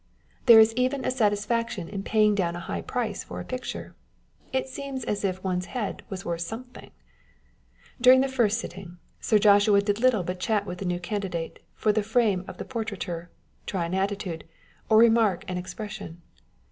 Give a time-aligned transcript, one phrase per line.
[0.47, 3.93] There is even a satisfaction in paying down a high, price for a picture
[4.51, 6.87] â€" it seems as if one's head was worth something!
[6.87, 6.91] â€"
[8.01, 11.93] During the first sitting, Sir Joshua did little but chat with the new candidate for
[11.93, 13.29] the fame of portraiture,
[13.67, 14.43] try an attitude,
[14.89, 16.23] or remark an ex pression.